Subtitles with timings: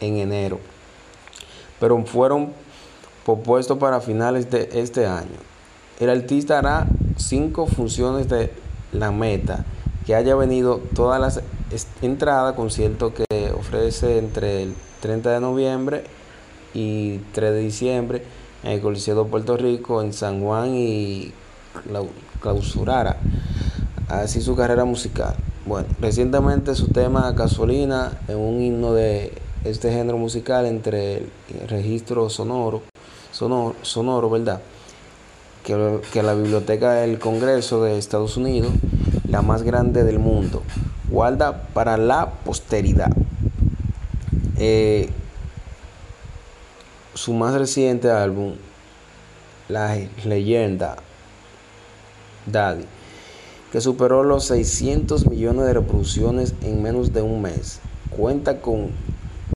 [0.00, 0.60] en enero,
[1.80, 2.52] pero fueron
[3.24, 5.38] propuestos para finales de este año.
[5.98, 8.52] El artista hará cinco funciones de
[8.92, 9.64] la meta
[10.06, 11.42] que haya venido todas las
[12.02, 13.24] entradas, concierto que
[13.58, 16.04] ofrece entre el 30 de noviembre
[16.74, 18.22] y 3 de diciembre
[18.62, 21.32] en el Coliseo de Puerto Rico, en San Juan y
[22.40, 23.18] clausurara
[24.08, 25.34] así su carrera musical.
[25.66, 29.32] Bueno, recientemente su tema Gasolina en un himno de
[29.64, 32.82] este género musical entre el registro sonoro,
[33.32, 34.60] sonoro ¿verdad?
[35.64, 38.70] Que, que la Biblioteca del Congreso de Estados Unidos,
[39.28, 40.62] la más grande del mundo,
[41.10, 43.10] guarda para la posteridad.
[44.58, 45.10] Eh,
[47.14, 48.54] su más reciente álbum,
[49.68, 50.94] La Leyenda
[52.46, 52.84] Daddy,
[53.72, 57.80] que superó los 600 millones de reproducciones en menos de un mes,
[58.16, 58.90] cuenta con